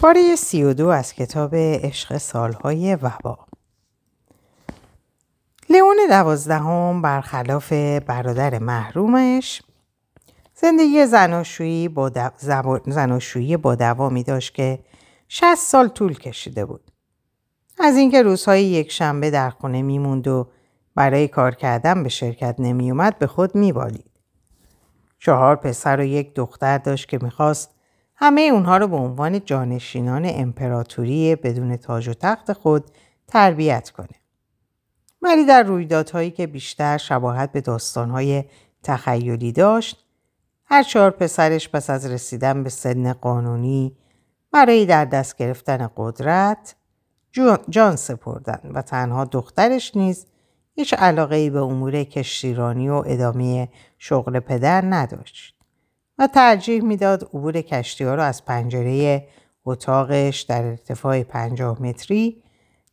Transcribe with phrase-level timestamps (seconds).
[0.00, 3.38] پاره سی و دو از کتاب عشق سالهای وبا
[5.70, 7.72] لیون دوازدهم برخلاف
[8.06, 9.62] برادر محرومش
[10.54, 12.30] زندگی زناشویی با,
[12.86, 14.78] زناشویی با دوامی داشت که
[15.28, 16.90] 60 سال طول کشیده بود.
[17.78, 20.48] از اینکه روزهای یک شنبه در خونه میموند و
[20.94, 24.10] برای کار کردن به شرکت نمیومد به خود میبالید.
[25.18, 27.77] چهار پسر و یک دختر داشت که می‌خواست
[28.20, 32.84] همه اونها رو به عنوان جانشینان امپراتوری بدون تاج و تخت خود
[33.28, 34.08] تربیت کنه.
[35.22, 38.44] ولی در رویدادهایی که بیشتر شباهت به داستانهای
[38.82, 40.04] تخیلی داشت
[40.64, 43.96] هر چهار پسرش پس از رسیدن به سن قانونی
[44.52, 46.74] برای در دست گرفتن قدرت
[47.70, 50.26] جان سپردن و تنها دخترش نیز
[50.74, 55.57] هیچ علاقه به امور کشتیرانی و ادامه شغل پدر نداشت
[56.18, 59.28] و ترجیح می‌داد عبور کشتی ها را از پنجره
[59.64, 62.42] اتاقش در ارتفاع پنجاه متری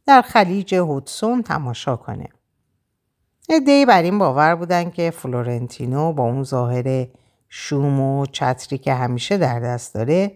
[0.05, 2.29] در خلیج هودسون تماشا کنه.
[3.49, 7.07] ادهی بر این باور بودن که فلورنتینو با اون ظاهر
[7.49, 10.31] شوم و چتری که همیشه در دست داره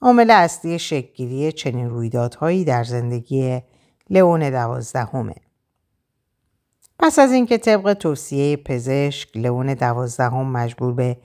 [0.00, 3.62] عامل اصلی شکلگیری چنین رویدادهایی در زندگی
[4.10, 5.34] لئون دوازدهمه.
[6.98, 11.16] پس از اینکه طبق توصیه پزشک لئون دوازدهم مجبور به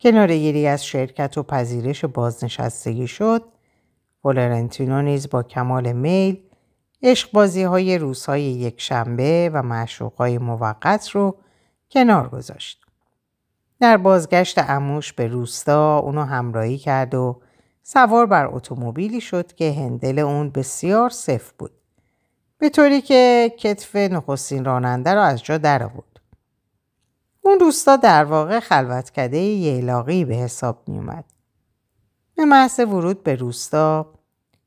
[0.00, 3.44] کنارگیری از شرکت و پذیرش بازنشستگی شد
[4.22, 6.38] فلورنتینو نیز با کمال میل
[7.02, 11.36] عشق بازی های روزهای یک شنبه و معشوق های موقت رو
[11.90, 12.80] کنار گذاشت.
[13.80, 17.40] در بازگشت اموش به روستا اونو همراهی کرد و
[17.82, 21.72] سوار بر اتومبیلی شد که هندل اون بسیار صف بود.
[22.58, 26.09] به طوری که کتف نخستین راننده را از جا در آورد.
[27.42, 31.24] اون روستا در واقع خلوتکده ییلاقی به حساب می اومد.
[32.34, 34.12] به محض ورود به روستا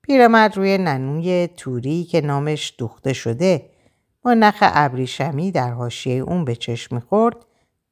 [0.02, 3.70] پیرمرد روی ننوی توری که نامش دوخته شده
[4.22, 7.36] با نخ ابریشمی در حاشیه اون به چشم خورد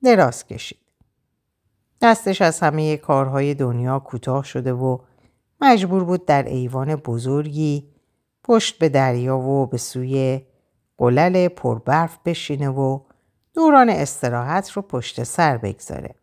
[0.03, 0.77] دراز کشید.
[2.01, 4.97] دستش از همه کارهای دنیا کوتاه شده و
[5.61, 7.87] مجبور بود در ایوان بزرگی
[8.43, 10.41] پشت به دریا و به سوی
[10.97, 12.99] قلل پربرف بشینه و
[13.53, 16.15] دوران استراحت رو پشت سر بگذاره.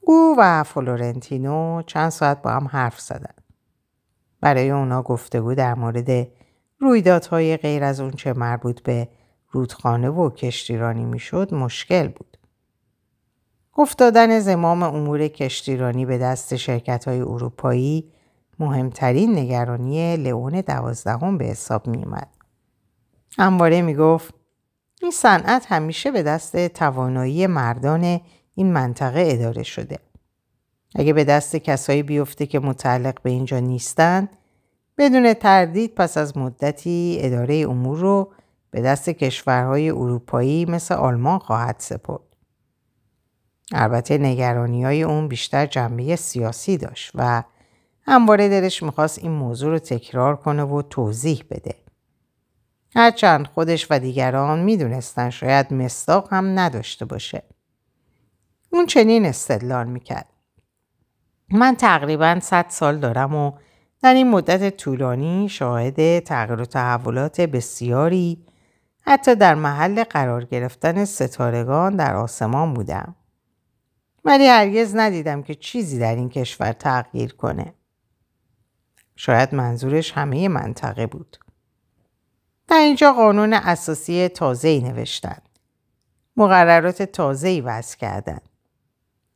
[0.00, 3.34] او و فلورنتینو چند ساعت با هم حرف زدن.
[4.40, 6.28] برای اونا گفتگو در مورد
[6.78, 9.08] رویدادهای غیر از اون چه مربوط به
[9.50, 12.36] رودخانه و کشتیرانی می‌شد مشکل بود.
[13.78, 18.12] افتادن زمام امور کشتیرانی به دست شرکت های اروپایی
[18.58, 22.28] مهمترین نگرانی لئون دوازدهم به حساب می اومد.
[23.38, 24.34] همواره می گفت
[25.02, 28.20] این صنعت همیشه به دست توانایی مردان
[28.54, 29.98] این منطقه اداره شده.
[30.94, 34.28] اگه به دست کسایی بیفته که متعلق به اینجا نیستند
[34.98, 38.32] بدون تردید پس از مدتی اداره امور رو
[38.70, 42.20] به دست کشورهای اروپایی مثل آلمان خواهد سپرد.
[43.72, 47.42] البته نگرانی های اون بیشتر جنبه سیاسی داشت و
[48.02, 51.74] همواره دلش می‌خواست این موضوع رو تکرار کنه و توضیح بده.
[52.96, 57.42] هرچند خودش و دیگران می‌دونستن شاید مستاق هم نداشته باشه.
[58.72, 60.26] اون چنین استدلال می‌کرد.
[61.52, 63.52] من تقریبا 100 سال دارم و
[64.02, 68.44] در این مدت طولانی شاهد تغییر و تحولات بسیاری
[69.00, 73.14] حتی در محل قرار گرفتن ستارگان در آسمان بودم.
[74.24, 77.74] ولی هرگز ندیدم که چیزی در این کشور تغییر کنه.
[79.16, 81.38] شاید منظورش همه منطقه بود.
[82.70, 85.38] در اینجا قانون اساسی تازه‌ای نوشتن.
[86.36, 88.48] مقررات تازه‌ای وضع کردند.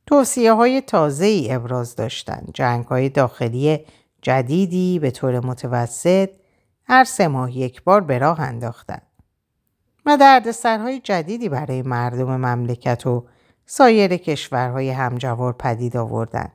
[0.06, 2.50] توصیه های تازه ای ابراز داشتند.
[2.55, 3.87] جنگ های داخلی
[4.22, 6.31] جدیدی به طور متوسط
[6.84, 9.06] هر سه ماه یک بار به راه انداختند.
[10.06, 13.27] و دردسرهای جدیدی برای مردم مملکت و
[13.66, 16.53] سایر کشورهای همجوار پدید آوردند.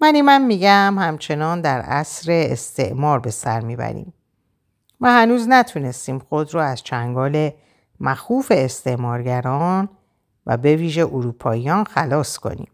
[0.00, 4.12] منی من میگم همچنان در عصر استعمار به سر می‌بریم
[5.02, 7.50] و هنوز نتونستیم خود رو از چنگال
[8.00, 9.88] مخوف استعمارگران
[10.46, 12.70] و به ویژه اروپاییان خلاص کنیم.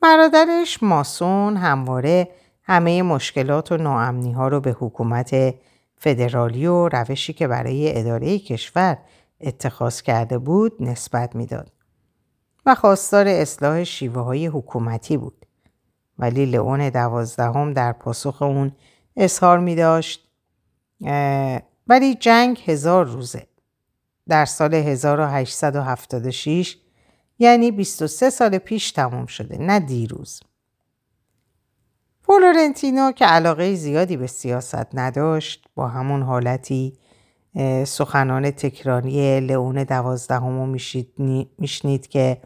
[0.00, 2.28] برادرش ماسون همواره
[2.62, 5.54] همه مشکلات و ناامنی ها رو به حکومت
[5.96, 8.98] فدرالی و روشی که برای اداره کشور
[9.40, 11.72] اتخاذ کرده بود نسبت می‌داد
[12.66, 15.46] و خواستار اصلاح شیوه های حکومتی بود.
[16.18, 18.72] ولی لئون دوازدهم در پاسخ اون
[19.16, 20.28] اظهار می داشت
[21.86, 23.46] ولی جنگ هزار روزه.
[24.28, 26.76] در سال 1876
[27.38, 30.40] یعنی 23 سال پیش تمام شده نه دیروز.
[32.22, 36.98] فلورنتینو که علاقه زیادی به سیاست نداشت با همون حالتی
[37.86, 40.68] سخنان تکراری لئون دوازدهم
[41.58, 42.42] میشنید که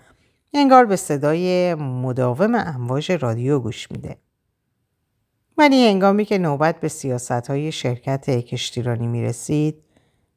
[0.54, 4.16] انگار به صدای مداوم امواج رادیو گوش میده.
[5.58, 9.82] ولی هنگامی که نوبت به سیاست های شرکت کشتیرانی می رسید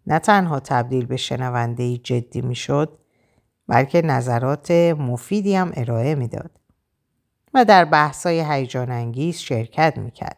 [0.08, 3.00] نه تنها تبدیل به شنونده جدی می شد
[3.68, 6.52] بلکه نظرات مفیدی هم ارائه می‌داد
[7.54, 10.38] و در بحثای هیجان انگیز شرکت می‌کرد.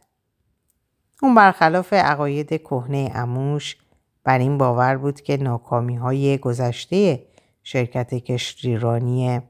[1.21, 3.77] اون برخلاف عقاید کهنه اموش
[4.23, 7.23] بر این باور بود که ناکامی های گذشته
[7.63, 9.41] شرکت کشتیرانی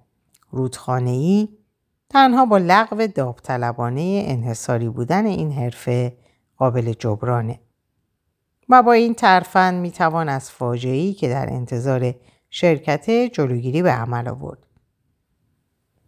[0.51, 1.50] رودخانه‌ای
[2.11, 6.17] تنها با لغو داوطلبانه انحصاری بودن این حرفه
[6.57, 7.59] قابل جبرانه
[8.69, 12.15] و با این ترفند می‌توان از فاجعه‌ای که در انتظار
[12.49, 14.67] شرکت جلوگیری به عمل آورد.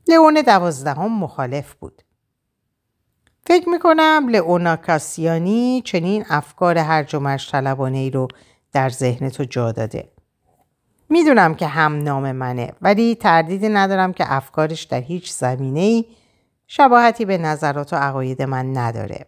[0.07, 2.01] لئون دوازدهم مخالف بود.
[3.47, 8.27] فکر می‌کنم لئونا کاسیانی چنین افکار هرج و طلبانه ای رو
[8.71, 10.11] در ذهن تو جا داده.
[11.09, 16.05] می‌دونم که هم نام منه ولی تردیدی ندارم که افکارش در هیچ زمینه ای
[16.67, 19.25] شباهتی به نظرات و عقاید من نداره.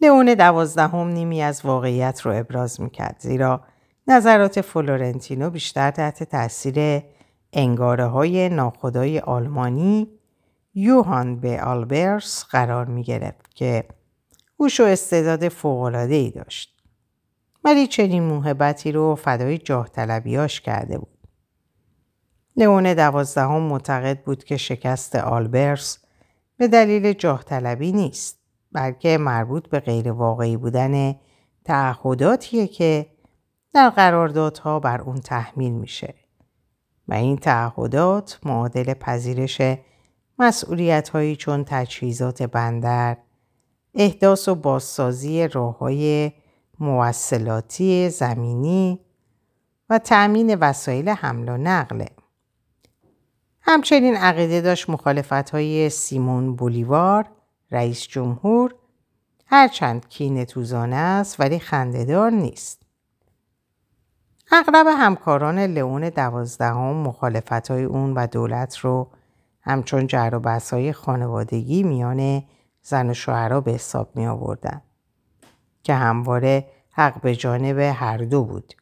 [0.00, 3.60] لئون دوازدهم نیمی از واقعیت رو ابراز می‌کرد زیرا
[4.08, 7.02] نظرات فلورنتینو بیشتر تحت تاثیر
[7.52, 10.08] انگاره های ناخدای آلمانی
[10.74, 13.84] یوهان به آلبرس قرار می گرفت که
[14.60, 16.77] هوش و استعداد فوقلاده ای داشت.
[17.68, 21.18] ولی چنین موهبتی رو فدای جاه طلبیاش کرده بود.
[22.56, 25.98] لئون دوازدهم معتقد بود که شکست آلبرس
[26.56, 28.38] به دلیل جاه طلبی نیست
[28.72, 31.14] بلکه مربوط به غیر واقعی بودن
[31.64, 33.06] تعهداتیه که
[33.72, 36.14] در قراردادها بر اون تحمیل میشه
[37.08, 39.60] و این تعهدات معادل پذیرش
[40.38, 43.16] مسئولیت هایی چون تجهیزات بندر،
[43.94, 46.32] احداث و بازسازی راه های
[46.80, 49.00] موصلاتی زمینی
[49.90, 52.08] و تأمین وسایل حمل و نقله.
[53.60, 57.28] همچنین عقیده داشت مخالفت های سیمون بولیوار
[57.70, 58.74] رئیس جمهور
[59.46, 62.82] هرچند کین توزانه است ولی خندهدار نیست.
[64.52, 69.10] اغلب همکاران لئون دوازدهم مخالفت های اون و دولت رو
[69.60, 72.42] همچون جر و های خانوادگی میان
[72.82, 74.82] زن و شوهرها به حساب می آوردن.
[75.88, 78.74] که همواره حق به جانب هر دو بود.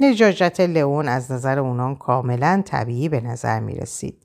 [0.00, 4.22] نجاجت لئون از نظر اونان کاملا طبیعی به نظر می رسید.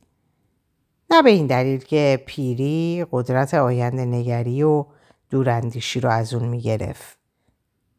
[1.11, 4.85] نه به این دلیل که پیری قدرت آینده نگری و
[5.29, 7.17] دوراندیشی رو از اون می گرفت.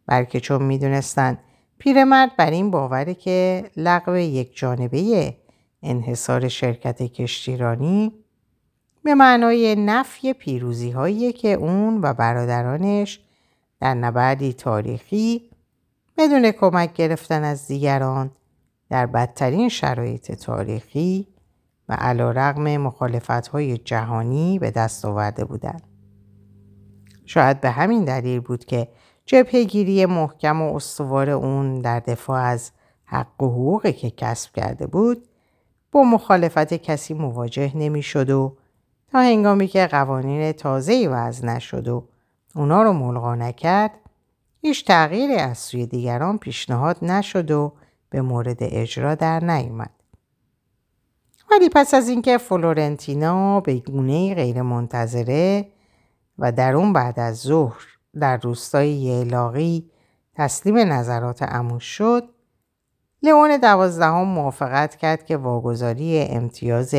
[0.07, 1.39] بلکه چون می دونستن
[1.79, 5.35] پیرمرد بر این باوره که لغو یک جانبه
[5.83, 8.13] انحصار شرکت کشتیرانی
[9.05, 13.21] به معنای نفی پیروزی هایی که اون و برادرانش
[13.81, 15.51] در نبردی تاریخی
[16.19, 18.31] بدون کمک گرفتن از دیگران
[18.91, 21.29] در بدترین شرایط تاریخی
[21.89, 25.83] و علا رقم مخالفت جهانی به دست آورده بودند.
[27.27, 28.89] شاید به همین دلیل بود که
[29.27, 32.71] جبهگیری محکم و استوار اون در دفاع از
[33.05, 35.29] حق و حقوقی که کسب کرده بود
[35.93, 38.57] با مخالفت کسی مواجه نمی‌شد و
[39.13, 42.09] تا هنگامی که قوانین تازه‌ای وضع نشد و
[42.55, 43.91] اونا رو ملغا نکرد
[44.61, 47.73] هیچ تغییری از سوی دیگران پیشنهاد نشد و
[48.11, 49.91] به مورد اجرا در نیامد.
[51.51, 55.69] ولی پس از اینکه فلورنتینا به گونه غیر منتظره
[56.39, 57.83] و در اون بعد از ظهر
[58.21, 59.91] در روستای ییلاقی
[60.35, 62.29] تسلیم نظرات عموش شد
[63.23, 66.95] لئون دوازدهم موافقت کرد که واگذاری امتیاز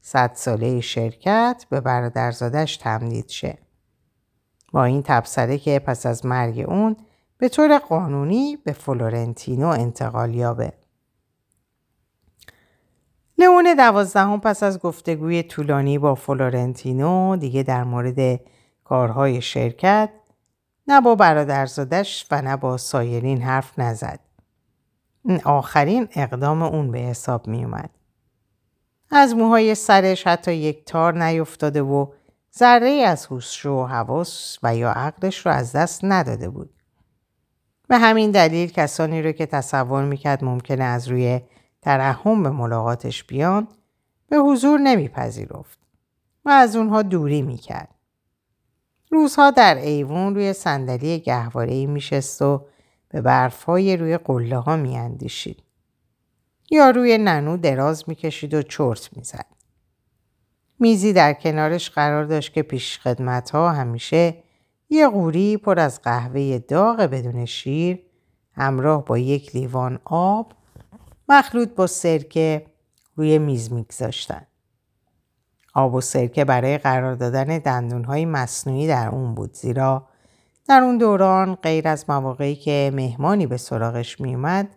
[0.00, 3.63] صد ساله شرکت به برادرزادش تمدید شه.
[4.74, 6.96] با این تبصره که پس از مرگ اون
[7.38, 10.72] به طور قانونی به فلورنتینو انتقال یابه.
[13.38, 18.40] لئون دوازدهم پس از گفتگوی طولانی با فلورنتینو دیگه در مورد
[18.84, 20.10] کارهای شرکت
[20.88, 24.20] نه با برادرزادش و نه با سایرین حرف نزد.
[25.24, 27.90] این آخرین اقدام اون به حساب می اومد.
[29.10, 32.06] از موهای سرش حتی یک تار نیفتاده و
[32.58, 36.70] ذره از هوش و حواس و یا عقلش رو از دست نداده بود.
[37.88, 41.40] به همین دلیل کسانی رو که تصور می‌کرد ممکنه از روی
[41.82, 43.68] ترحم به ملاقاتش بیان
[44.28, 45.78] به حضور نمیپذیرفت
[46.44, 47.94] و از اونها دوری می‌کرد.
[49.10, 52.66] روزها در ایوون روی صندلی گهواره‌ای میشست و
[53.08, 55.62] به برفهای روی قله ها میاندیشید.
[56.70, 59.53] یا روی ننو دراز می‌کشید و چرت می‌زد.
[60.78, 64.34] میزی در کنارش قرار داشت که پیش خدمت ها همیشه
[64.88, 68.00] یه قوری پر از قهوه داغ بدون شیر
[68.52, 70.52] همراه با یک لیوان آب
[71.28, 72.66] مخلوط با سرکه
[73.16, 74.46] روی میز میگذاشتن.
[75.74, 80.08] آب و سرکه برای قرار دادن دندونهای مصنوعی در اون بود زیرا
[80.68, 84.68] در اون دوران غیر از مواقعی که مهمانی به سراغش میومد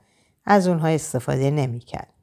[0.46, 2.17] از اونها استفاده نمی‌کرد.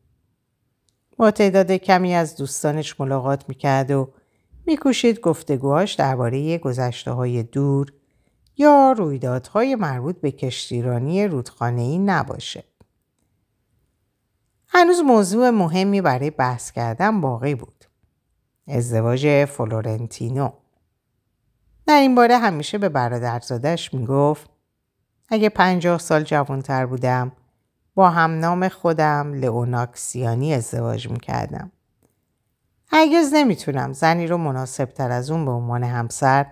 [1.16, 4.12] با تعداد کمی از دوستانش ملاقات می‌کرد و
[4.66, 7.92] میکوشید گفتگوهاش درباره گذشته های دور
[8.56, 12.64] یا رویدادهای مربوط به کشتیرانی رودخانه‌ای نباشه.
[14.68, 17.84] هنوز موضوع مهمی برای بحث کردن باقی بود.
[18.68, 20.50] ازدواج فلورنتینو.
[21.86, 24.50] در این باره همیشه به برادرزادش می‌گفت
[25.28, 27.32] اگه پنجاه سال جوانتر بودم
[27.94, 31.72] با هم نام خودم لئوناکسیانی ازدواج می‌کردم.
[32.86, 36.46] هرگز نمی‌تونم زنی رو مناسب تر از اون به عنوان همسر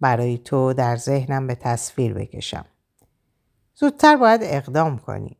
[0.00, 2.64] برای تو در ذهنم به تصویر بکشم.
[3.74, 5.36] زودتر باید اقدام کنی.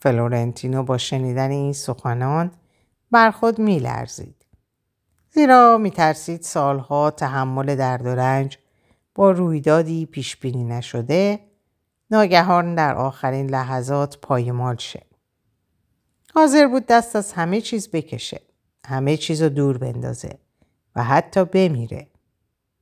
[0.00, 2.50] فلورنتینو با شنیدن این سخنان
[3.10, 4.46] بر خود میلرزید.
[5.30, 8.58] زیرا میترسید سالها تحمل درد و رنج
[9.14, 11.49] با رویدادی پیش بینی نشده
[12.10, 15.02] ناگهان در آخرین لحظات پایمال شه.
[16.34, 18.40] حاضر بود دست از همه چیز بکشه.
[18.86, 20.38] همه چیز رو دور بندازه
[20.96, 22.06] و حتی بمیره.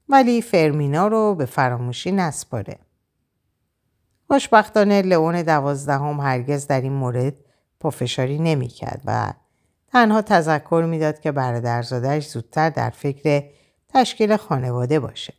[0.08, 2.78] ولی فرمینا رو به فراموشی نسپاره.
[4.26, 7.34] خوشبختانه لئون دوازدهم هرگز در این مورد
[7.80, 9.32] پافشاری نمی‌کرد و
[9.92, 13.44] تنها تذکر می‌داد که برادرزادهش زودتر در فکر
[13.88, 15.34] تشکیل خانواده باشه.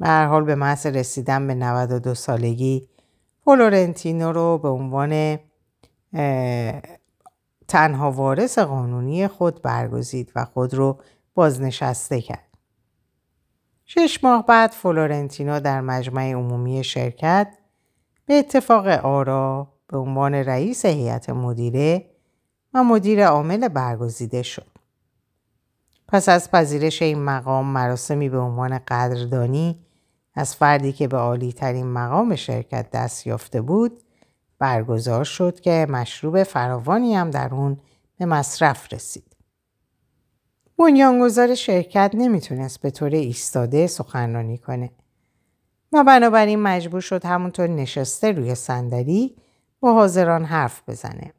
[0.00, 2.88] به هر حال به محض رسیدن به 92 سالگی
[3.44, 5.38] فلورنتینو رو به عنوان
[7.68, 10.98] تنها وارث قانونی خود برگزید و خود رو
[11.34, 12.48] بازنشسته کرد.
[13.84, 17.56] شش ماه بعد فلورنتینو در مجمع عمومی شرکت
[18.26, 22.10] به اتفاق آرا به عنوان رئیس هیئت مدیره
[22.74, 24.66] و مدیر عامل برگزیده شد.
[26.08, 29.86] پس از پذیرش این مقام مراسمی به عنوان قدردانی
[30.40, 34.00] از فردی که به عالی ترین مقام شرکت دست یافته بود
[34.58, 37.80] برگزار شد که مشروب فراوانی هم در اون
[38.18, 39.36] به مصرف رسید.
[40.78, 44.90] بنیانگذار شرکت نمی‌تونست به طور ایستاده سخنرانی کنه
[45.92, 49.36] و بنابراین مجبور شد همونطور نشسته روی صندلی
[49.80, 51.32] با حاضران حرف بزنه.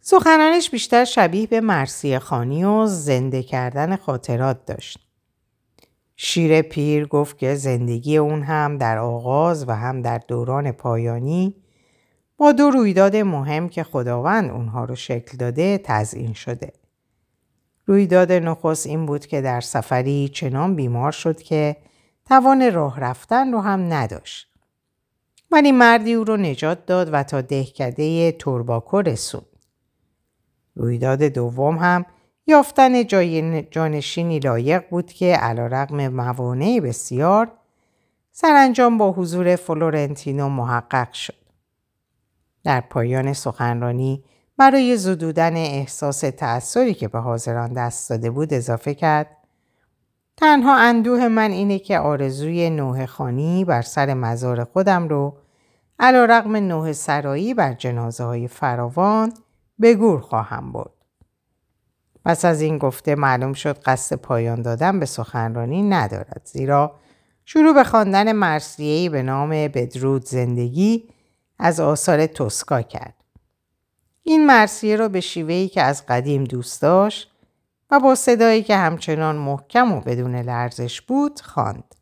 [0.00, 5.09] سخنانش بیشتر شبیه به مرسی خانی و زنده کردن خاطرات داشت.
[6.22, 11.56] شیر پیر گفت که زندگی اون هم در آغاز و هم در دوران پایانی
[12.36, 16.72] با دو رویداد مهم که خداوند اونها رو شکل داده تزئین شده.
[17.86, 21.76] رویداد نخست این بود که در سفری چنان بیمار شد که
[22.24, 24.48] توان راه رفتن رو هم نداشت.
[25.50, 29.46] ولی مردی او رو نجات داد و تا دهکده تورباکو رسوند.
[30.74, 32.04] رویداد دوم هم
[32.50, 37.52] یافتن جای جانشینی لایق بود که علا رقم موانع بسیار
[38.32, 41.34] سرانجام با حضور فلورنتینو محقق شد.
[42.64, 44.24] در پایان سخنرانی
[44.56, 49.36] برای زدودن احساس تأثیری که به حاضران دست داده بود اضافه کرد
[50.36, 55.36] تنها اندوه من اینه که آرزوی نوه خانی بر سر مزار خودم رو
[55.98, 59.32] علا رقم نوه سرایی بر جنازه های فراوان
[59.78, 60.99] به گور خواهم برد.
[62.24, 66.94] پس از این گفته معلوم شد قصد پایان دادن به سخنرانی ندارد زیرا
[67.44, 71.08] شروع به خواندن مرسیهی به نام بدرود زندگی
[71.58, 73.14] از آثار توسکا کرد.
[74.22, 77.30] این مرسیه را به شیوهی که از قدیم دوست داشت
[77.90, 81.94] و با صدایی که همچنان محکم و بدون لرزش بود خواند.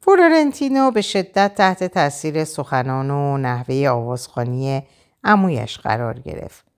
[0.00, 4.82] فلورنتینو به شدت تحت تاثیر سخنان و نحوه آوازخانی
[5.24, 6.69] امویش قرار گرفت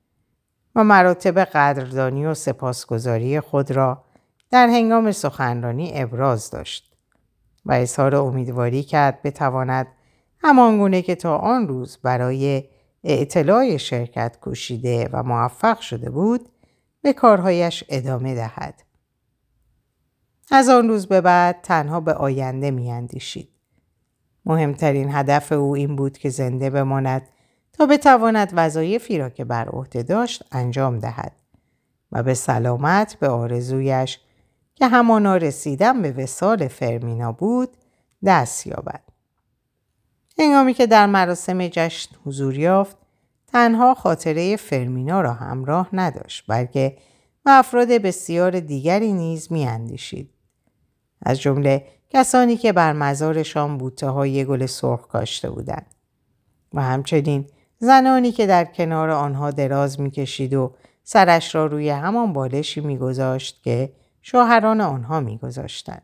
[0.74, 4.04] و مراتب قدردانی و سپاسگزاری خود را
[4.50, 6.96] در هنگام سخنرانی ابراز داشت
[7.66, 9.86] و اظهار امیدواری کرد بتواند
[10.38, 12.64] همانگونه که تا آن روز برای
[13.04, 16.48] اطلاع شرکت کوشیده و موفق شده بود
[17.02, 18.82] به کارهایش ادامه دهد.
[20.50, 23.48] از آن روز به بعد تنها به آینده میاندیشید.
[24.44, 27.28] مهمترین هدف او این بود که زنده بماند
[27.72, 31.32] تا بتواند وظایفی را که بر عهده داشت انجام دهد
[32.12, 34.20] و به سلامت به آرزویش
[34.74, 37.68] که همانا رسیدن به وسال فرمینا بود
[38.24, 39.02] دست یابد.
[40.38, 42.96] هنگامی که در مراسم جشن حضور یافت
[43.46, 46.96] تنها خاطره فرمینا را همراه نداشت بلکه
[47.46, 50.30] افراد بسیار دیگری نیز میاندیشید
[51.22, 55.86] از جمله کسانی که بر مزارشان بوته های گل سرخ کاشته بودند
[56.74, 57.46] و همچنین
[57.84, 60.74] زنانی که در کنار آنها دراز می‌کشید و
[61.04, 66.02] سرش را روی همان بالشی میگذاشت که شوهران آنها میگذاشتند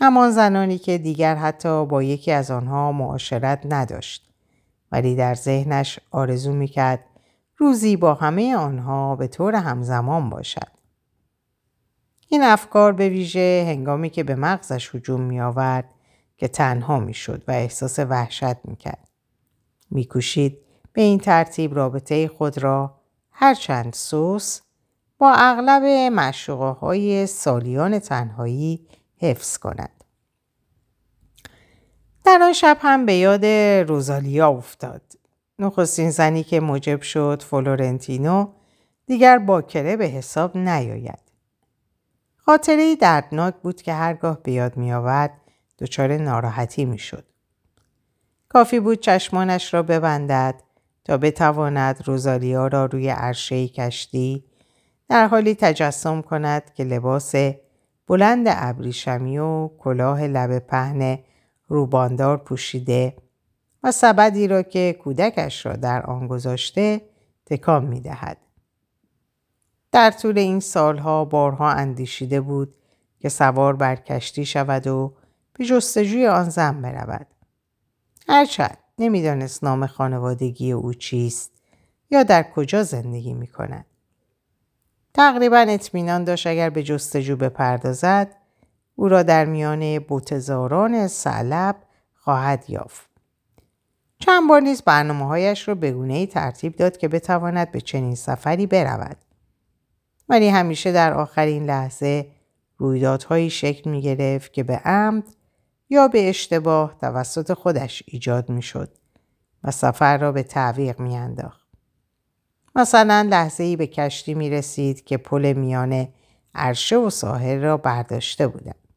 [0.00, 4.32] همان زنانی که دیگر حتی با یکی از آنها معاشرت نداشت
[4.92, 7.04] ولی در ذهنش آرزو می‌کرد
[7.56, 10.74] روزی با همه آنها به طور همزمان باشد.
[12.28, 15.90] این افکار به ویژه هنگامی که به مغزش هجوم می آورد
[16.36, 18.76] که تنها می شد و احساس وحشت می
[19.94, 20.00] کرد.
[20.00, 20.58] می کوشید
[20.92, 22.94] به این ترتیب رابطه خود را
[23.30, 24.60] هرچند سوس
[25.18, 25.82] با اغلب
[26.12, 28.86] مشوقه های سالیان تنهایی
[29.16, 30.04] حفظ کند.
[32.24, 33.44] در آن شب هم به یاد
[33.88, 35.02] روزالیا افتاد.
[35.58, 38.46] نخستین زنی که موجب شد فلورنتینو
[39.06, 41.24] دیگر باکره به حساب نیاید.
[42.36, 45.40] خاطره دردناک بود که هرگاه به یاد می آورد
[45.78, 47.33] دچار ناراحتی می شد.
[48.54, 50.62] کافی بود چشمانش را ببندد
[51.04, 54.44] تا بتواند روزالیا را روی عرشه کشتی
[55.08, 57.34] در حالی تجسم کند که لباس
[58.06, 61.18] بلند ابریشمی و کلاه لب پهن
[61.68, 63.16] روباندار پوشیده
[63.82, 67.00] و سبدی را که کودکش را در آن گذاشته
[67.46, 68.36] تکان می دهد.
[69.92, 72.74] در طول این سالها بارها اندیشیده بود
[73.18, 75.14] که سوار بر کشتی شود و
[75.52, 77.26] به جستجوی آن زن برود.
[78.28, 81.52] هرچند نمی‌دانست نام خانوادگی او چیست
[82.10, 83.86] یا در کجا زندگی می کند.
[85.14, 88.36] تقریبا اطمینان داشت اگر به جستجو بپردازد
[88.96, 91.76] او را در میان بوتزاران سلب
[92.14, 93.10] خواهد یافت.
[94.18, 98.66] چند بار نیز برنامه هایش را به گونه ترتیب داد که بتواند به چنین سفری
[98.66, 99.16] برود.
[100.28, 102.26] ولی همیشه در آخرین لحظه
[102.76, 105.24] رویدادهایی شکل می گرفت که به عمد
[105.90, 108.88] یا به اشتباه توسط خودش ایجاد می شد
[109.64, 111.66] و سفر را به تعویق می انداخت.
[112.74, 116.08] مثلا لحظه ای به کشتی می رسید که پل میان
[116.54, 118.88] عرشه و ساحل را برداشته بودند.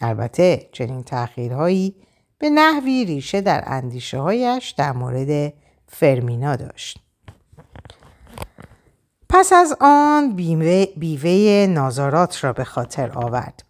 [0.00, 1.94] البته چنین تأخیرهایی
[2.38, 5.52] به نحوی ریشه در اندیشه هایش در مورد
[5.88, 6.98] فرمینا داشت.
[9.28, 13.67] پس از آن بیوه, بیوه نازارات را به خاطر آورد.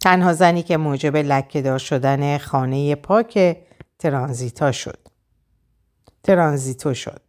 [0.00, 3.56] تنها زنی که موجب لکهدار شدن خانه پاک
[3.98, 5.08] ترانزیتا شد.
[6.22, 7.22] ترانزیتو شد.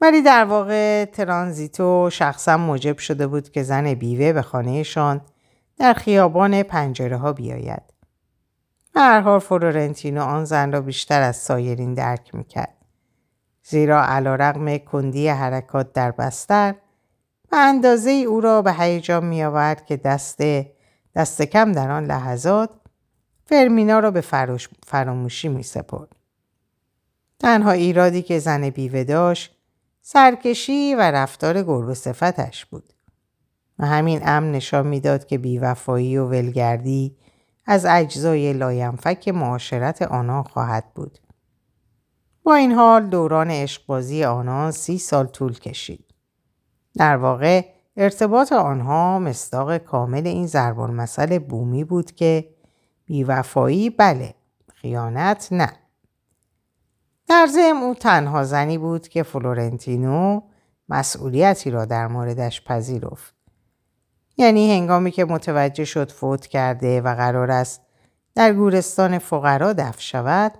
[0.00, 5.20] ولی در واقع ترانزیتو شخصا موجب شده بود که زن بیوه به خانهشان
[5.78, 7.82] در خیابان پنجره ها بیاید.
[8.94, 12.74] هر فلورنتینو آن زن را بیشتر از سایرین درک می‌کرد.
[13.62, 16.74] زیرا علا رقم کندی حرکات در بستر
[17.52, 20.40] و اندازه ای او را به هیجان می آورد که دست,
[21.14, 22.70] دست کم در آن لحظات
[23.46, 24.20] فرمینا را به
[24.86, 26.16] فراموشی می سپرد.
[27.38, 29.56] تنها ایرادی که زن بیوه داشت
[30.02, 32.92] سرکشی و رفتار گربه صفتش بود.
[33.78, 37.16] و همین امر نشان می‌داد که بیوفایی و ولگردی
[37.66, 41.18] از اجزای لاینفک معاشرت آنان خواهد بود.
[42.42, 46.04] با این حال دوران عشقبازی آنان سی سال طول کشید.
[46.94, 52.54] در واقع ارتباط آنها مصداق کامل این ضرب‌المثل بومی بود که
[53.04, 54.34] بیوفایی بله
[54.74, 55.72] خیانت نه.
[57.28, 60.40] در ضمن او تنها زنی بود که فلورنتینو
[60.88, 63.34] مسئولیتی را در موردش پذیرفت.
[64.36, 67.80] یعنی هنگامی که متوجه شد فوت کرده و قرار است
[68.34, 70.52] در گورستان فقرا دفن شود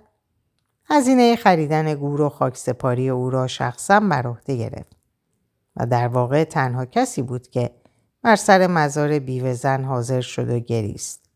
[0.89, 4.95] هزینه خریدن گور و خاکسپاری او را شخصا بر عهده گرفت
[5.77, 7.71] و در واقع تنها کسی بود که
[8.21, 11.29] بر سر مزار بیوه زن حاضر شد و گریست.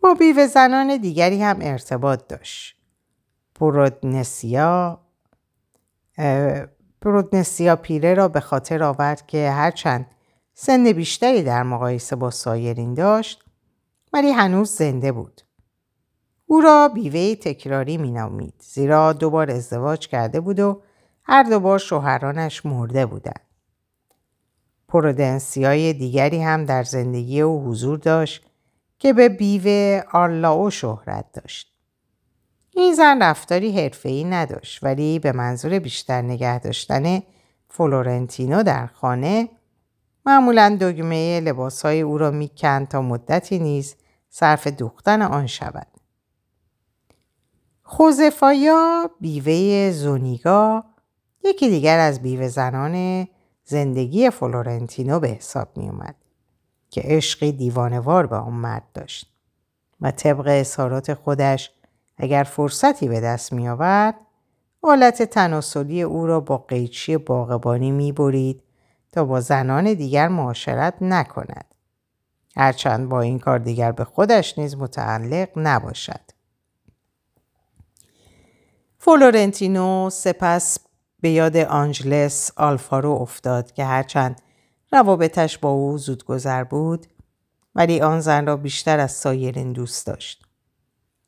[0.00, 2.76] با بیوه زنان دیگری هم ارتباط داشت.
[3.54, 5.00] پرودنسیا
[7.00, 10.06] پرودنسیا پیره را به خاطر آورد که هرچند
[10.54, 13.44] سن بیشتری در مقایسه با سایرین داشت
[14.12, 15.40] ولی هنوز زنده بود.
[16.46, 20.82] او را بیوه تکراری می نامید زیرا دوبار ازدواج کرده بود و
[21.28, 23.40] هر دوبار شوهرانش مرده بودند.
[24.88, 28.46] پرودنسیای دیگری هم در زندگی او حضور داشت
[28.98, 31.72] که به بیوه آرلاو شهرت داشت.
[32.70, 37.22] این زن رفتاری حرفه‌ای نداشت ولی به منظور بیشتر نگه داشتن
[37.68, 39.48] فلورنتینو در خانه
[40.26, 43.96] معمولا دگمه لباسهای او را می‌کند تا مدتی نیز
[44.28, 45.86] صرف دوختن آن شود.
[47.82, 50.84] خوزفایا بیوه زونیگا
[51.46, 53.26] یکی دیگر از بیوه زنان
[53.64, 56.14] زندگی فلورنتینو به حساب می اومد
[56.90, 59.32] که عشقی دیوانوار به آن مرد داشت
[60.00, 61.70] و طبق اظهارات خودش
[62.16, 64.14] اگر فرصتی به دست می آورد
[64.82, 68.62] حالت تناسلی او را با قیچی باغبانی می برید
[69.12, 71.74] تا با زنان دیگر معاشرت نکند.
[72.56, 76.20] هرچند با این کار دیگر به خودش نیز متعلق نباشد.
[78.98, 80.78] فلورنتینو سپس
[81.20, 84.42] به یاد آنجلس آلفارو افتاد که هرچند
[84.92, 87.06] روابطش با او زودگذر بود
[87.74, 90.46] ولی آن زن را بیشتر از سایرین دوست داشت.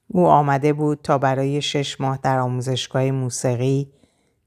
[0.07, 3.92] او آمده بود تا برای شش ماه در آموزشگاه موسیقی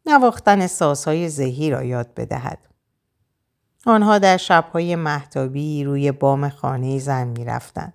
[0.06, 2.68] نواختن سازهای زهی را یاد بدهد.
[3.86, 7.94] آنها در شبهای محتابی روی بام خانه زن می رفتن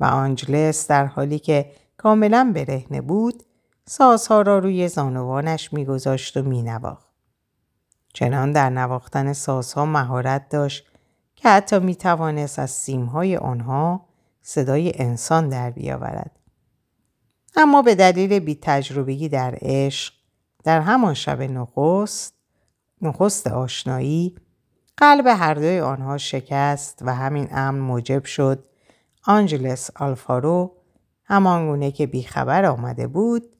[0.00, 3.42] و آنجلس در حالی که کاملا برهنه بود
[3.86, 7.14] سازها را روی زانوانش میگذاشت و مینواخت.
[8.14, 10.86] چنان در نواختن سازها مهارت داشت
[11.36, 14.06] که حتی می توانست از سیمهای آنها
[14.42, 16.38] صدای انسان در بیاورد.
[17.56, 20.14] اما به دلیل بی تجربگی در عشق
[20.64, 22.34] در همان شب نخست
[23.02, 24.34] نخست آشنایی
[24.96, 28.64] قلب هر دوی آنها شکست و همین امر موجب شد
[29.26, 30.76] آنجلس آلفارو
[31.24, 33.53] همانگونه که بیخبر آمده بود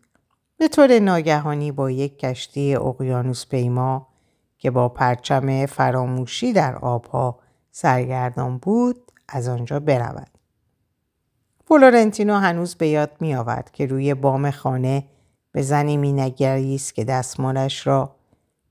[0.64, 4.07] به طور ناگهانی با یک کشتی اقیانوس پیما
[4.59, 7.38] که با پرچم فراموشی در آبها
[7.70, 10.31] سرگردان بود از آنجا برود.
[11.64, 15.05] فلورنتینو هنوز به یاد می آورد که روی بام خانه
[15.53, 18.16] به زنی می نگریست که دستمالش را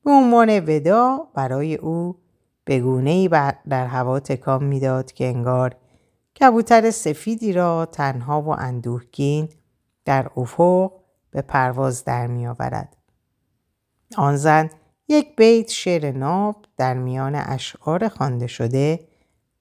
[0.06, 2.15] به عنوان ودا برای او
[2.65, 2.73] به
[3.06, 3.27] ای
[3.69, 5.75] در هوا تکان می‌داد که انگار
[6.39, 9.49] کبوتر سفیدی را تنها و اندوهگین
[10.06, 11.02] در افق
[11.34, 12.98] به پرواز در می آورد.
[14.17, 14.69] آن زن
[15.08, 19.08] یک بیت شعر ناب در میان اشعار خوانده شده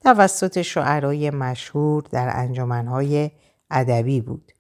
[0.00, 3.30] توسط شعرای مشهور در انجمنهای
[3.70, 4.52] ادبی بود.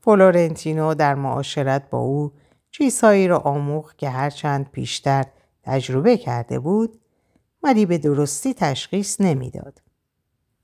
[0.00, 2.32] فلورنتینو در معاشرت با او
[2.70, 5.24] چیزهایی را آموخت که هرچند پیشتر
[5.62, 7.00] تجربه کرده بود
[7.62, 9.82] ولی به درستی تشخیص نمی‌داد.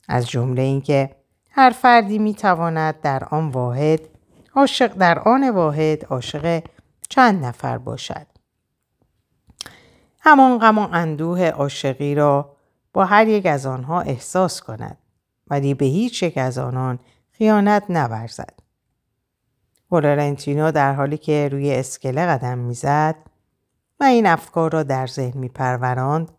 [0.08, 1.16] از جمله اینکه
[1.50, 4.00] هر فردی می تواند در آن واحد
[4.54, 6.62] عاشق در آن واحد عاشق
[7.08, 8.26] چند نفر باشد.
[10.20, 12.56] همان غم و اندوه عاشقی را
[12.92, 14.98] با هر یک از آنها احساس کند
[15.50, 16.98] ولی به هیچ یک از آنان
[17.30, 18.60] خیانت نورزد.
[19.90, 23.16] فلورنتینو در حالی که روی اسکله قدم می‌زد
[24.00, 26.30] و این افکار را در ذهن میپروراند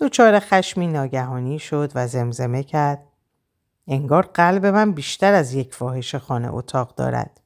[0.00, 3.09] دچار خشمی ناگهانی شد و زمزمه کرد
[3.90, 7.40] انگار قلب من بیشتر از یک فاحش خانه اتاق دارد.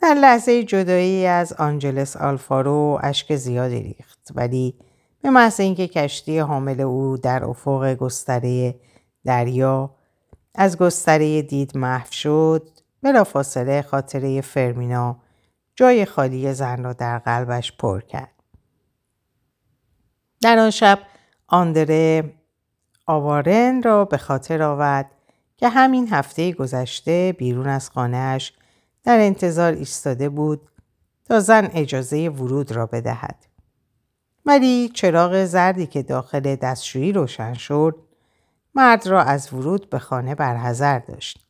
[0.00, 4.78] در لحظه جدایی از آنجلس آلفارو اشک زیادی ریخت ولی
[5.22, 8.74] به محض اینکه کشتی حامل او در افق گستره
[9.24, 9.94] دریا
[10.54, 12.70] از گستره دید محو شد
[13.02, 15.16] بلافاصله خاطره فرمینا
[15.74, 18.34] جای خالی زن را در قلبش پر کرد.
[20.40, 20.98] در آن شب
[21.48, 22.34] آندره
[23.06, 25.10] آوارن را به خاطر آورد
[25.56, 28.52] که همین هفته گذشته بیرون از خانهاش
[29.04, 30.68] در انتظار ایستاده بود
[31.24, 33.46] تا زن اجازه ورود را بدهد.
[34.46, 37.98] ولی چراغ زردی که داخل دستشویی روشن شد
[38.74, 41.46] مرد را از ورود به خانه برحضر داشت.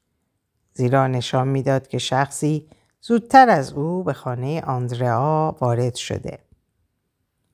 [0.72, 2.68] زیرا نشان می‌داد که شخصی
[3.00, 6.38] زودتر از او به خانه آندرا وارد شده.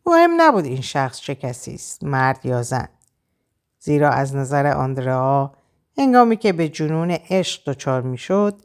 [0.06, 2.88] مهم نبود این شخص چه کسی است مرد یا زن
[3.80, 5.52] زیرا از نظر آندرا
[5.98, 8.62] هنگامی که به جنون عشق دچار می‌شد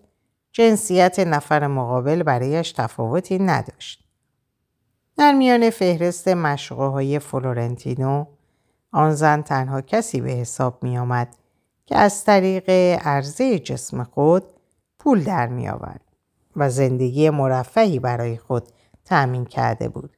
[0.51, 4.03] جنسیت نفر مقابل برایش تفاوتی نداشت
[5.17, 8.25] در میان فهرست مشغه های فلورنتینو
[8.91, 11.35] آن زن تنها کسی به حساب می آمد
[11.85, 12.69] که از طریق
[13.01, 14.43] عرضه جسم خود
[14.99, 16.01] پول در می آورد
[16.55, 18.63] و زندگی مرفعی برای خود
[19.05, 20.17] تأمین کرده بود.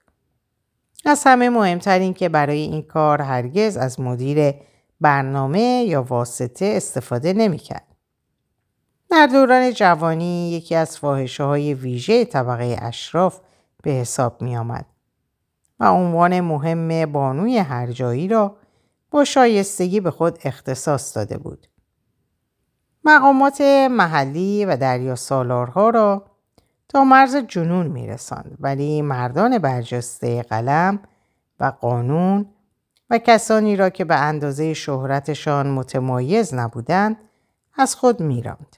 [1.05, 4.53] از همه مهمتر این که برای این کار هرگز از مدیر
[5.01, 7.87] برنامه یا واسطه استفاده نمی‌کرد.
[9.09, 13.39] در دوران جوانی یکی از فاحشه های ویژه طبقه اشراف
[13.83, 14.85] به حساب می آمد
[15.79, 18.55] و عنوان مهم بانوی هر جایی را
[19.11, 21.67] با شایستگی به خود اختصاص داده بود.
[23.03, 26.25] مقامات محلی و دریا سالارها را
[26.89, 30.99] تا مرز جنون میرساند ولی مردان برجسته قلم
[31.59, 32.45] و قانون
[33.09, 37.17] و کسانی را که به اندازه شهرتشان متمایز نبودند
[37.77, 38.75] از خود میراند.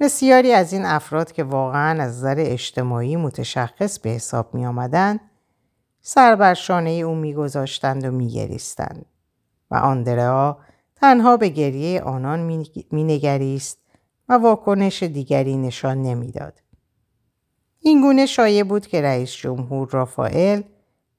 [0.00, 5.20] بسیاری از این افراد که واقعا از نظر اجتماعی متشخص به حساب می آمدن
[6.00, 9.06] سر بر شانه او میگذاشتند و میگریستند
[9.70, 10.58] و آندرا
[10.96, 13.78] تنها به گریه آنان مینگریست
[14.28, 16.62] و واکنش دیگری نشان نمی‌داد.
[17.80, 20.62] این گونه شایع بود که رئیس جمهور رافائل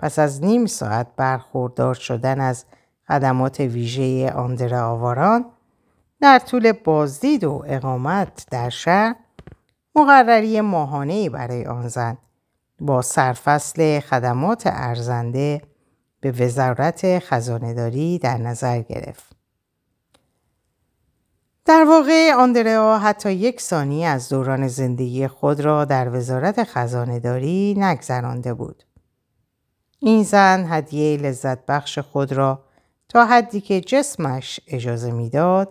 [0.02, 2.66] پس از نیم ساعت برخوردار شدن از
[3.08, 5.46] خدمات ویژه آندرا آواران
[6.22, 9.16] در طول بازدید و اقامت در شهر
[9.96, 12.18] مقرری ماهانه برای آن زن
[12.80, 15.62] با سرفصل خدمات ارزنده
[16.22, 19.36] به وزارت خزانهداری در نظر گرفت.
[21.66, 28.54] در واقع آندریا حتی یک ثانی از دوران زندگی خود را در وزارت خزانهداری نگذرانده
[28.54, 28.84] بود.
[30.04, 32.64] این زن هدیه لذت بخش خود را
[33.10, 35.70] تا حدی که جسمش اجازه می‌داد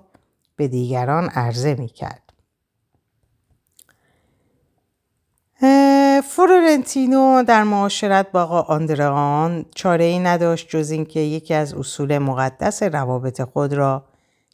[0.57, 2.23] به دیگران عرضه می کرد.
[6.25, 12.83] فلورنتینو در معاشرت با آقا آندران چاره ای نداشت جز اینکه یکی از اصول مقدس
[12.83, 14.05] روابط خود را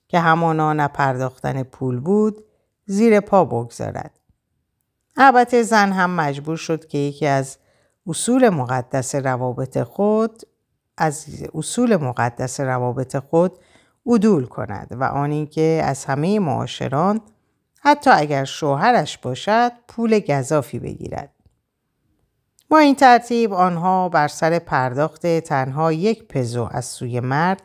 [0.09, 2.45] که همانا نپرداختن پول بود
[2.87, 4.11] زیر پا بگذارد.
[5.17, 7.59] البته زن هم مجبور شد که یکی از
[8.07, 10.43] اصول مقدس روابط خود
[10.97, 13.59] از اصول مقدس روابط خود
[14.07, 17.21] عدول کند و آن اینکه از همه معاشران
[17.81, 21.33] حتی اگر شوهرش باشد پول گذافی بگیرد.
[22.69, 27.63] با این ترتیب آنها بر سر پرداخت تنها یک پزو از سوی مرد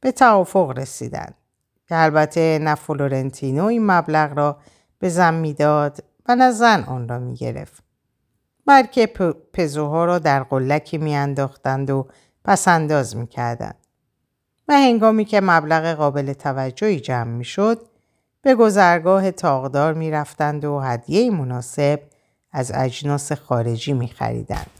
[0.00, 1.34] به توافق رسیدند
[1.88, 4.56] که البته نه فلورنتینو این مبلغ را
[4.98, 7.89] به زن می‌داد و نه زن آن را می گرفت.
[8.66, 9.06] بلکه
[9.52, 12.06] پزوها را در قلکی میانداختند و
[12.44, 13.74] پسنداز می‌کردند.
[14.68, 17.86] و هنگامی که مبلغ قابل توجهی جمع می‌شد
[18.42, 22.00] به گذرگاه تاغدار می‌رفتند و هدیه مناسب
[22.52, 24.70] از اجناس خارجی میخریدند.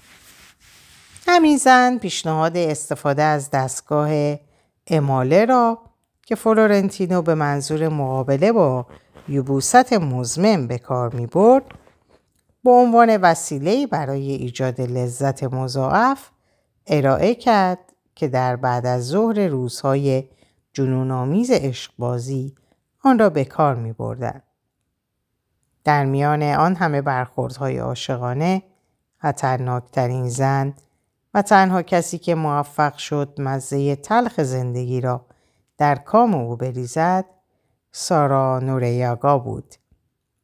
[1.27, 4.37] همین زن پیشنهاد استفاده از دستگاه
[4.87, 5.79] اماله را
[6.27, 8.87] که فلورنتینو به منظور مقابله با
[9.29, 11.65] یوبوست مزمن به کار می برد
[12.65, 16.31] به عنوان وسیله برای ایجاد لذت مضاعف
[16.87, 17.79] ارائه کرد
[18.15, 20.29] که در بعد از ظهر روزهای
[20.73, 22.55] جنونآمیز عشقبازی
[23.05, 24.43] آن را به کار می بردن.
[25.85, 28.63] در میان آن همه برخوردهای عاشقانه
[29.19, 30.75] خطرناکترین زن
[31.35, 35.27] و تنها کسی که موفق شد مزه تلخ زندگی را
[35.79, 37.25] در کام او بریزد
[37.93, 39.75] سارا نوریاگا بود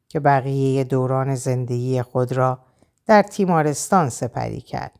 [0.09, 2.59] که بقیه دوران زندگی خود را
[3.05, 4.99] در تیمارستان سپری کرد.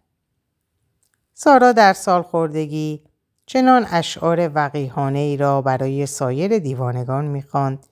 [1.34, 3.04] سارا در سال خوردگی
[3.46, 7.88] چنان اشعار وقیحانه ای را برای سایر دیوانگان می‌خواند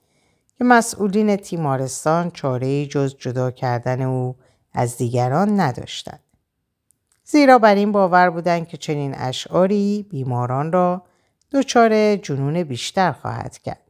[0.58, 4.36] که مسئولین تیمارستان چاره جز جدا کردن او
[4.72, 6.20] از دیگران نداشتند.
[7.24, 11.02] زیرا بر این باور بودند که چنین اشعاری بیماران را
[11.52, 13.85] دچار جنون بیشتر خواهد کرد.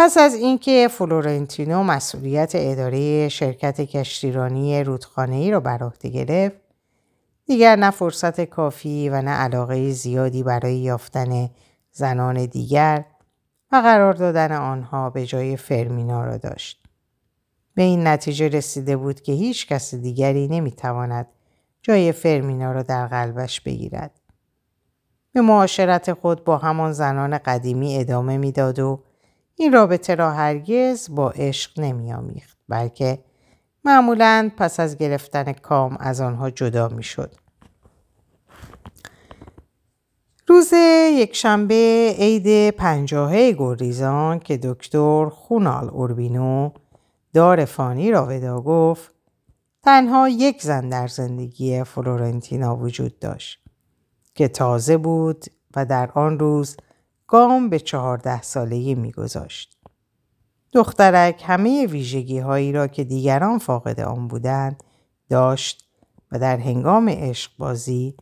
[0.00, 6.56] پس از اینکه فلورنتینو مسئولیت اداره شرکت کشتیرانی رودخانه‌ای را بر عهده گرفت،
[7.46, 11.50] دیگر نه فرصت کافی و نه علاقه زیادی برای یافتن
[11.92, 13.04] زنان دیگر
[13.72, 16.82] و قرار دادن آنها به جای فرمینا را داشت.
[17.74, 21.26] به این نتیجه رسیده بود که هیچ کس دیگری نمی‌تواند
[21.82, 24.20] جای فرمینا را در قلبش بگیرد.
[25.32, 29.02] به معاشرت خود با همان زنان قدیمی ادامه می‌داد و
[29.60, 33.18] این رابطه را هرگز با عشق نمیآمیخت بلکه
[33.84, 37.34] معمولا پس از گرفتن کام از آنها جدا می شد.
[40.46, 40.72] روز
[41.12, 46.70] یکشنبه عید پنجاهه گریزان که دکتر خونال اوربینو
[47.34, 49.14] دار فانی را ودا گفت
[49.82, 53.60] تنها یک زن در زندگی فلورنتینا وجود داشت
[54.34, 55.44] که تازه بود
[55.76, 56.76] و در آن روز
[57.28, 59.78] گام به چهارده سالگی میگذاشت.
[60.72, 64.82] دخترک همه ویژگی هایی را که دیگران فاقد آن بودند
[65.30, 65.88] داشت
[66.32, 68.16] و در هنگام عشق بازی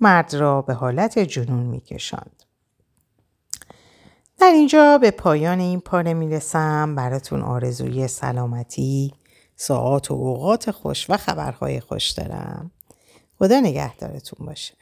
[0.00, 2.42] مرد را به حالت جنون میکشاند.
[4.38, 9.14] در اینجا به پایان این پاره می‌رسم براتون آرزوی سلامتی،
[9.56, 12.70] ساعات و اوقات خوش و خبرهای خوش دارم.
[13.38, 14.74] خدا نگهدارتون باشه.